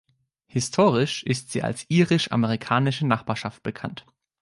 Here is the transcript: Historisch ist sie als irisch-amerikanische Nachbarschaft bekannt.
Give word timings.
Historisch 0.47 1.21
ist 1.25 1.51
sie 1.51 1.61
als 1.61 1.85
irisch-amerikanische 1.87 3.05
Nachbarschaft 3.05 3.61
bekannt. 3.61 4.07